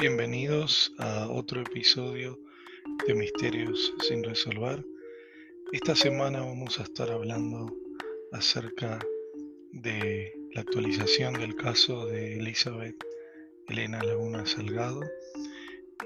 [0.00, 2.38] Bienvenidos a otro episodio
[3.08, 4.86] de Misterios sin resolver.
[5.72, 7.66] Esta semana vamos a estar hablando
[8.30, 9.00] acerca
[9.72, 12.94] de la actualización del caso de Elizabeth
[13.66, 15.00] Elena Laguna Salgado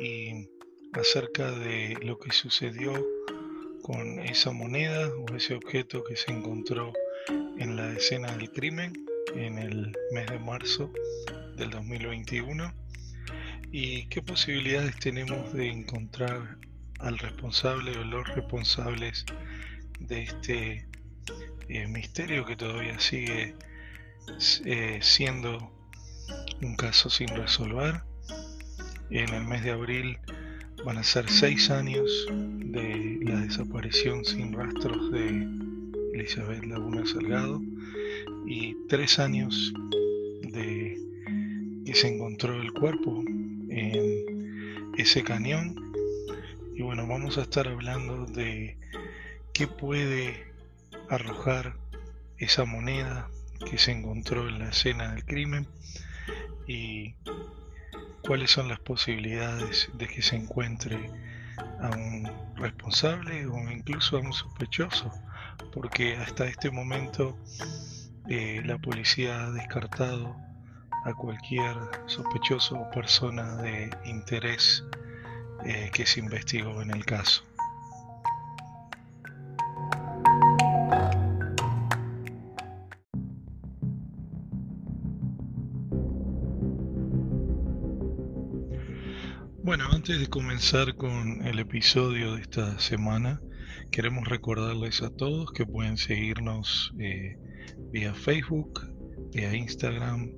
[0.00, 0.48] y
[0.94, 2.94] acerca de lo que sucedió
[3.82, 6.94] con esa moneda o ese objeto que se encontró
[7.58, 8.94] en la escena del crimen
[9.36, 10.90] en el mes de marzo
[11.58, 12.72] del 2021
[13.72, 16.58] y qué posibilidades tenemos de encontrar
[17.00, 19.24] al responsable o los responsables
[19.98, 20.86] de este
[21.70, 23.56] eh, misterio que todavía sigue
[24.66, 25.72] eh, siendo
[26.60, 28.02] un caso sin resolver.
[29.08, 30.18] En el mes de abril
[30.84, 35.48] van a ser seis años de la desaparición sin rastros de
[36.12, 37.62] Elizabeth Laguna Salgado
[38.46, 39.72] y tres años
[40.42, 40.98] de
[41.86, 43.24] que se encontró el cuerpo
[43.72, 45.92] en ese cañón.
[46.74, 48.76] Y bueno, vamos a estar hablando de
[49.52, 50.52] qué puede
[51.08, 51.74] arrojar
[52.38, 53.28] esa moneda
[53.70, 55.66] que se encontró en la escena del crimen
[56.66, 57.14] y
[58.22, 61.10] cuáles son las posibilidades de que se encuentre
[61.80, 65.12] a un responsable o incluso a un sospechoso,
[65.72, 67.36] porque hasta este momento
[68.28, 70.36] eh, la policía ha descartado
[71.04, 71.76] a cualquier
[72.06, 74.84] sospechoso o persona de interés
[75.64, 77.44] eh, que se investigó en el caso.
[89.64, 93.40] Bueno, antes de comenzar con el episodio de esta semana,
[93.92, 97.38] queremos recordarles a todos que pueden seguirnos eh,
[97.92, 98.80] vía Facebook,
[99.32, 100.32] vía Instagram,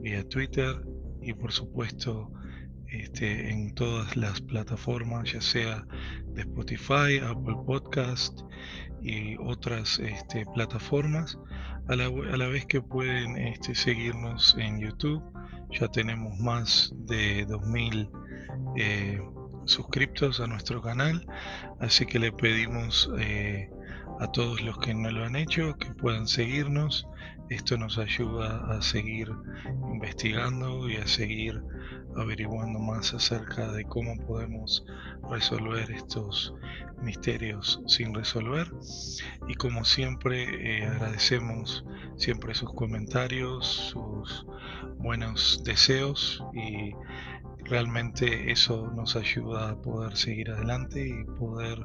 [0.00, 0.82] vía Twitter
[1.22, 2.30] y por supuesto
[2.90, 5.86] este, en todas las plataformas, ya sea
[6.34, 8.40] de Spotify, Apple Podcast
[9.00, 11.38] y otras este, plataformas,
[11.88, 15.22] a la, a la, vez que pueden este, seguirnos en YouTube.
[15.70, 18.10] Ya tenemos más de 2000
[18.76, 19.20] eh,
[19.66, 21.24] suscriptos a nuestro canal,
[21.78, 23.70] así que le pedimos eh,
[24.18, 27.06] a todos los que no lo han hecho que puedan seguirnos.
[27.50, 29.28] Esto nos ayuda a seguir
[29.92, 31.60] investigando y a seguir
[32.16, 34.86] averiguando más acerca de cómo podemos
[35.28, 36.54] resolver estos
[37.02, 38.68] misterios sin resolver.
[39.48, 41.84] Y como siempre, eh, agradecemos
[42.16, 44.46] siempre sus comentarios, sus
[44.98, 46.94] buenos deseos y
[47.64, 51.84] realmente eso nos ayuda a poder seguir adelante y poder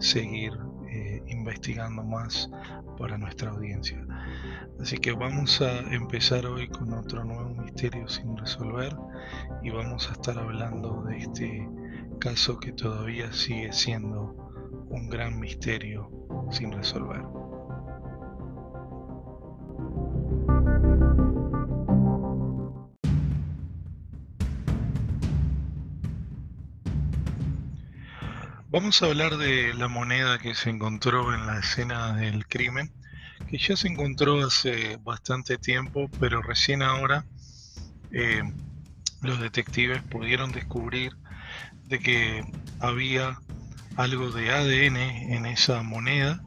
[0.00, 0.52] seguir
[0.90, 2.50] eh, investigando más
[2.98, 4.04] para nuestra audiencia.
[4.80, 8.96] Así que vamos a empezar hoy con otro nuevo misterio sin resolver
[9.62, 11.68] y vamos a estar hablando de este
[12.20, 14.34] caso que todavía sigue siendo
[14.88, 16.10] un gran misterio
[16.50, 17.22] sin resolver.
[28.70, 32.92] Vamos a hablar de la moneda que se encontró en la escena del crimen,
[33.50, 37.24] que ya se encontró hace bastante tiempo, pero recién ahora
[38.10, 38.42] eh,
[39.22, 41.12] los detectives pudieron descubrir
[41.86, 42.44] de que
[42.80, 43.38] había
[43.96, 46.42] algo de ADN en esa moneda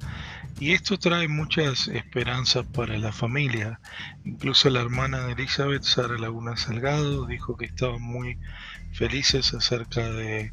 [0.59, 3.79] y esto trae muchas esperanzas para la familia.
[4.23, 8.37] Incluso la hermana de Elizabeth, Sara Laguna Salgado, dijo que estaban muy
[8.93, 10.51] felices acerca de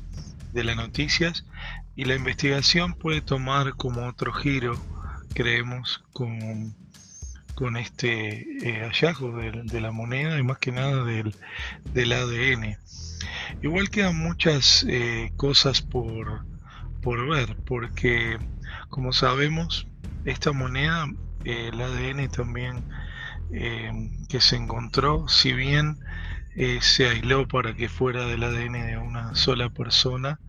[0.53, 1.45] de las noticias
[1.97, 4.81] y la investigación puede tomar como otro giro,
[5.35, 6.75] creemos, con,
[7.55, 11.35] con este eh, hallazgo de, la moneda y más que nada del,
[11.93, 12.79] del ADN.
[13.63, 16.45] Igual quedan muchas eh, cosas por,
[17.03, 18.39] por ver, porque
[18.89, 19.87] como sabemos,
[20.25, 21.07] esta moneda,
[21.45, 22.85] eh, el ADN también
[23.51, 25.99] que se encontró, si bien
[26.61, 30.41] eh, se aisló para que fuera del ADN de una sola persona.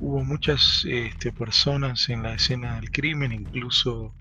[0.00, 4.12] Hubo muchas este, personas en la escena del crimen, incluso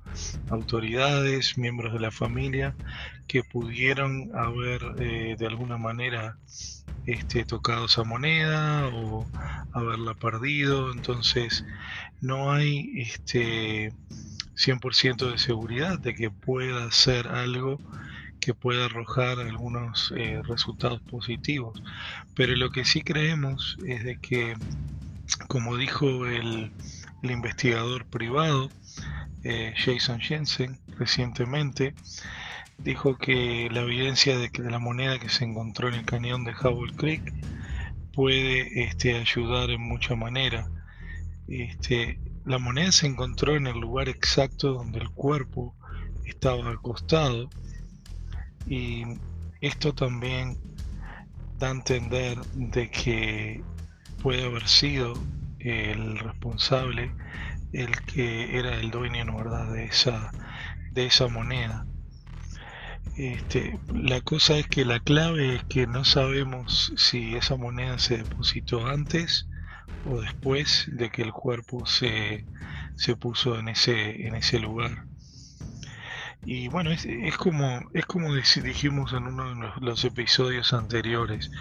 [0.51, 2.75] autoridades, miembros de la familia,
[3.25, 6.37] que pudieron haber eh, de alguna manera
[7.07, 9.25] este, tocado esa moneda o
[9.73, 10.91] haberla perdido.
[10.91, 11.65] Entonces
[12.21, 13.91] no hay este,
[14.55, 17.79] 100% de seguridad de que pueda ser algo
[18.43, 21.81] que puede arrojar algunos eh, resultados positivos.
[22.35, 24.55] Pero lo que sí creemos es de que,
[25.47, 26.71] como dijo el,
[27.23, 28.69] investigador privado,
[29.43, 31.95] eh, Jason Jensen, recientemente,
[32.77, 36.53] dijo que la evidencia de, de la moneda que se encontró en el cañón de
[36.53, 37.33] Howell Creek
[38.13, 40.69] puede este, ayudar en mucha manera.
[41.47, 45.75] Este, la moneda se encontró en el lugar exacto donde el cuerpo
[46.25, 47.49] estaba acostado
[48.67, 49.03] y
[49.61, 50.57] esto también
[51.59, 53.63] da a entender de que
[54.21, 55.13] puede haber sido
[55.59, 57.11] el responsable
[57.71, 59.71] el que era el dueño ¿verdad?
[59.71, 60.31] de esa
[60.91, 61.85] de esa moneda
[63.17, 68.17] este, la cosa es que la clave es que no sabemos si esa moneda se
[68.17, 69.47] depositó antes
[70.05, 72.45] o después de que el cuerpo se,
[72.95, 75.05] se puso en ese, en ese lugar.
[76.45, 81.51] Y bueno, es, es como, es como dijimos en uno de los, episodios anteriores.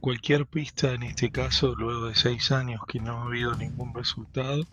[0.00, 4.66] Cualquier pista en este caso, luego de seis años que no ha habido ningún resultado,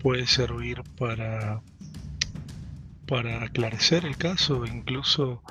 [0.00, 1.60] puede servir para,
[3.06, 5.42] para aclarecer el caso, incluso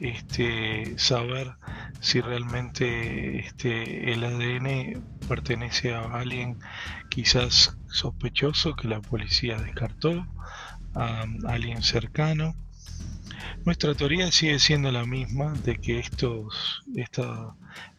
[0.00, 1.54] este, saber
[2.00, 6.58] si realmente este, el ADN pertenece a alguien
[7.08, 10.26] quizás sospechoso que la policía descartó,
[10.94, 12.54] a alguien cercano.
[13.64, 17.54] Nuestra teoría sigue siendo la misma de que estos, esta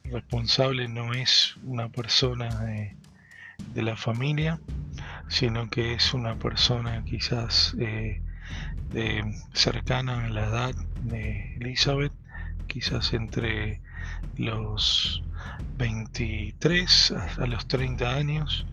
[0.05, 2.95] responsable no es una persona de,
[3.75, 4.59] la familia,
[5.27, 8.21] sino que es una persona quizás eh,
[8.91, 9.23] de,
[9.53, 12.13] cercana a la edad de Elizabeth,
[12.67, 13.81] quizás entre
[14.35, 15.21] los
[15.77, 18.65] 23 a los 30 años.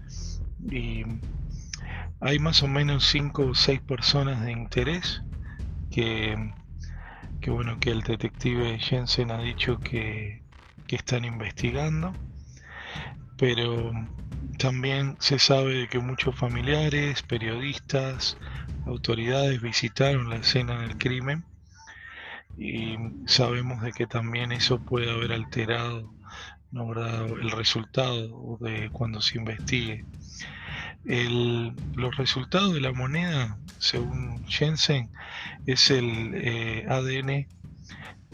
[0.70, 1.04] Y
[2.20, 5.22] hay más o menos 5 o 6 personas de interés
[5.94, 6.36] que,
[7.40, 10.42] que bueno que el detective Jensen ha dicho que,
[10.88, 12.12] que están investigando
[13.36, 13.92] pero
[14.58, 18.36] también se sabe de que muchos familiares, periodistas,
[18.86, 21.44] autoridades visitaron la escena del crimen
[22.58, 22.96] y
[23.26, 26.12] sabemos de que también eso puede haber alterado
[26.72, 30.04] el resultado de cuando se investigue.
[31.04, 35.10] Los resultados de la moneda, según Jensen,
[35.66, 37.46] es el eh, ADN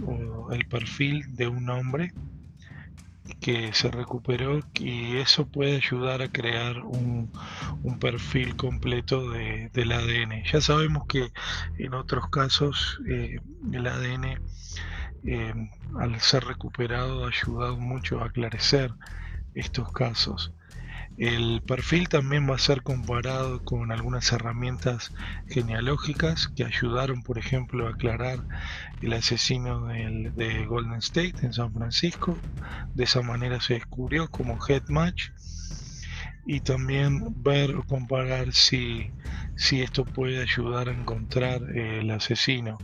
[0.06, 2.12] o el perfil de un hombre
[3.40, 7.30] que se recuperó y eso puede ayudar a crear un,
[8.00, 10.42] perfil completo del ADN.
[10.44, 11.32] Ya sabemos que
[11.78, 13.40] en otros casos eh,
[13.72, 14.40] el ADN
[15.24, 18.92] eh, al ser recuperado ha ayudado mucho a aclarecer
[19.54, 20.52] estos casos.
[21.20, 25.12] El perfil también va a ser comparado con algunas herramientas
[25.46, 28.46] genealógicas que ayudaron, por ejemplo, a aclarar
[29.02, 32.38] el asesino de Golden State en San Francisco.
[32.94, 35.24] De esa manera se descubrió como head match
[36.46, 39.12] y también ver o comparar si,
[39.54, 42.78] si esto puede ayudar a encontrar el asesino.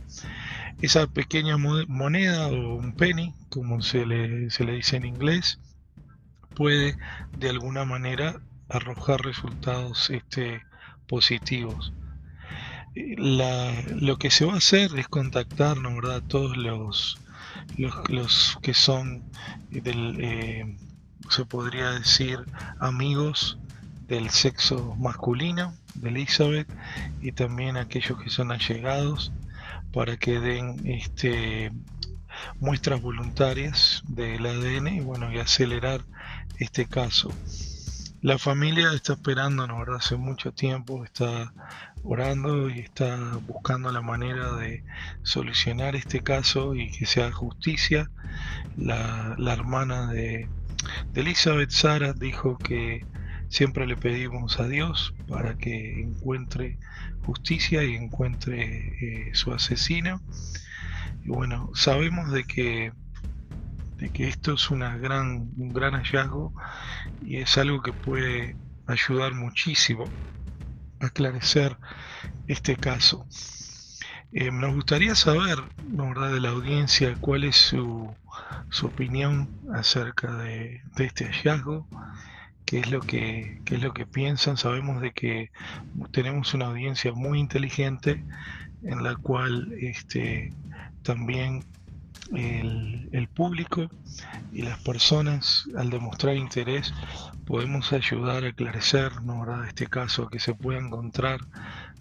[0.79, 5.59] Esa pequeña moneda o un penny, como se le, se le dice en inglés,
[6.57, 6.97] puede
[7.37, 10.63] de alguna manera arrojar resultados este,
[11.07, 11.93] positivos.
[12.95, 16.23] lo que se va a hacer es contactar ¿verdad?
[16.27, 17.19] todos los,
[17.77, 19.23] los, que son
[19.71, 20.75] eh,
[21.29, 22.39] se podría decir,
[22.79, 23.59] amigos
[24.07, 26.67] del sexo masculino de Elizabeth
[27.21, 29.31] y también aquellos que son allegados
[29.93, 31.71] para que den este,
[32.59, 36.01] muestras voluntarias del ADN y bueno y acelerar
[36.59, 37.31] este caso.
[38.21, 39.77] La familia está esperando, ¿no?
[39.79, 39.97] ¿verdad?
[39.97, 41.53] Hace mucho tiempo está
[42.03, 44.83] orando y está buscando la manera de
[45.21, 48.09] solucionar este caso y que sea justicia.
[48.75, 50.47] La, hermana de,
[51.13, 53.05] Elizabeth, Sara, dijo que
[53.49, 56.79] siempre le pedimos a Dios para que encuentre
[57.23, 60.21] justicia y encuentre eh, su asesino.
[61.23, 62.93] Y bueno, sabemos de que
[63.97, 66.53] de que esto es una gran, un gran hallazgo
[67.21, 70.05] y es algo que puede ayudar muchísimo
[70.99, 71.77] a aclarecer
[72.47, 73.25] este caso.
[74.31, 78.13] Eh, nos gustaría saber, verdad, de la audiencia cuál es su,
[78.69, 81.87] su opinión acerca de, de, este hallazgo,
[82.65, 84.57] qué es lo que qué es lo que piensan.
[84.57, 85.51] Sabemos de que
[86.11, 88.25] tenemos una audiencia muy inteligente
[88.83, 90.53] en la cual este,
[91.03, 91.63] también
[92.35, 93.89] el, público
[94.51, 96.93] y las personas, al demostrar interés,
[97.45, 101.39] podemos ayudar a aclarecer ¿no, este caso, que se pueda encontrar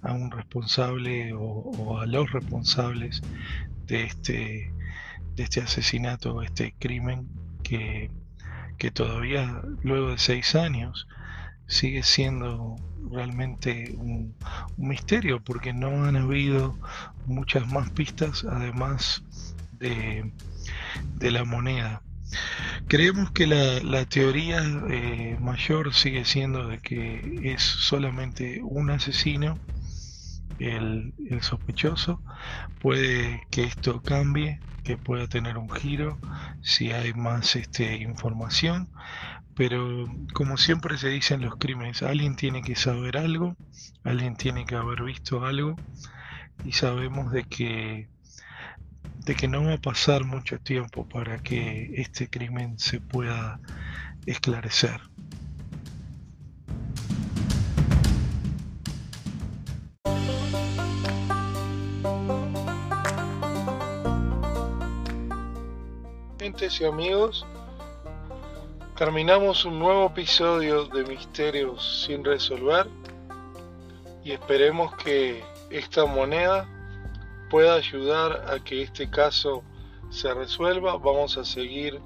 [0.02, 3.22] a un responsable o, a los responsables
[3.86, 4.72] de este,
[5.34, 7.28] de este asesinato, este crimen
[7.62, 8.10] que,
[8.78, 11.06] que todavía luego de seis años
[11.66, 12.76] sigue siendo
[13.10, 14.34] realmente un,
[14.76, 16.78] un, misterio porque no han habido
[17.26, 18.44] muchas más pistas.
[18.44, 19.24] Además
[19.78, 20.32] de,
[21.20, 22.02] la moneda.
[22.88, 29.58] Creemos que la, teoría eh, mayor sigue siendo de que es solamente un asesino,
[30.58, 32.20] el, sospechoso.
[32.80, 36.18] Puede que esto cambie, que pueda tener un giro
[36.62, 38.88] si hay más este, información,
[39.56, 43.56] pero como siempre se dice en los crímenes, alguien tiene que saber algo,
[44.04, 45.76] alguien tiene que haber visto algo
[46.64, 48.08] y sabemos de que
[49.24, 53.60] de que no va a pasar mucho tiempo para que este crimen se pueda
[54.26, 55.00] esclarecer.
[66.80, 67.46] Y amigos,
[68.98, 72.88] terminamos un nuevo episodio de Misterios sin resolver
[74.24, 76.68] y esperemos que esta moneda
[77.50, 79.62] pueda ayudar a que este caso
[80.10, 80.96] se resuelva.
[80.96, 82.00] Vamos a seguir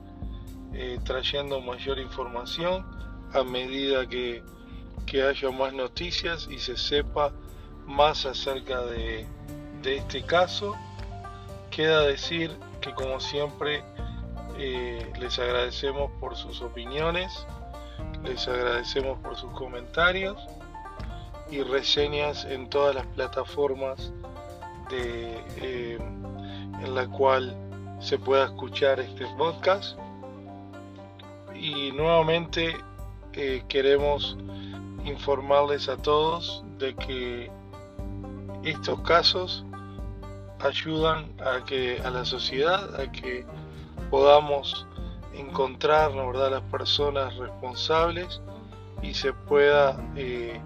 [0.73, 2.87] eh, trayendo mayor información
[3.33, 4.43] a medida que,
[5.13, 7.33] haya más noticias y se sepa
[7.85, 9.27] más acerca de,
[9.83, 10.77] de este caso.
[11.71, 13.83] Queda decir que como siempre
[14.57, 17.47] eh, les agradecemos por sus opiniones,
[18.23, 20.39] les agradecemos por sus comentarios
[21.51, 24.13] y reseñas en todas las plataformas
[24.93, 25.99] eh,
[26.83, 27.57] en la cual
[28.01, 29.99] se pueda escuchar este podcast.
[31.55, 32.75] Y nuevamente
[33.35, 34.37] eh, queremos
[35.05, 37.51] informarles a todos de que
[38.65, 39.65] estos casos
[40.61, 43.47] ayudan a que a la sociedad a que
[44.11, 44.87] podamos
[45.35, 46.51] encontrar ¿verdad?
[46.51, 48.41] las personas responsables
[49.03, 50.61] y se pueda eh,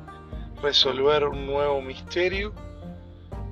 [0.63, 2.53] resolver un nuevo misterio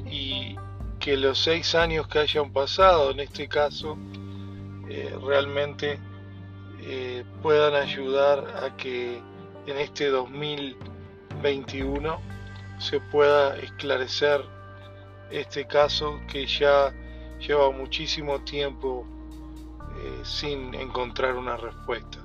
[0.07, 0.57] y
[1.03, 3.99] que los seis años que hayan pasado en este caso
[4.89, 5.99] eh, realmente
[6.81, 9.21] eh, puedan ayudar a que
[9.67, 12.21] en este 2021
[12.79, 14.45] se pueda esclarecer
[15.33, 16.95] este caso que ya
[17.41, 19.05] lleva muchísimo tiempo
[19.97, 22.19] eh, sin encontrar una respuesta.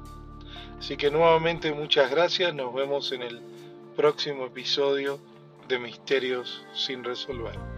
[0.77, 3.41] Así que nuevamente muchas gracias, nos vemos en el
[3.96, 5.19] próximo episodio
[5.67, 7.76] de Misterios sin resolver.